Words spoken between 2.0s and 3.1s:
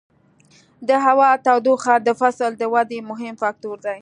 د فصل د ودې